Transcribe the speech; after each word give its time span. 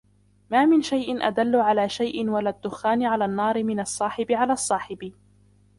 مَا 0.51 0.65
مِنْ 0.65 0.81
شَيْءٍ 0.81 1.27
أَدَلُّ 1.27 1.55
عَلَى 1.55 1.89
شَيْءٍ 1.89 2.29
وَلَا 2.29 2.49
الدُّخَانِ 2.49 3.03
عَلَى 3.03 3.25
النَّارِ 3.25 3.63
مِنْ 3.63 3.79
الصَّاحِبِ 3.79 4.31
عَلَى 4.31 4.53
الصَّاحِبِ 4.53 5.13